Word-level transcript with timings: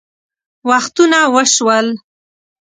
وختونه 0.69 1.19
وشوه 1.33 1.77